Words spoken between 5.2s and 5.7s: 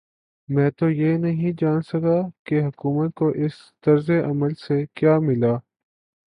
ملا؟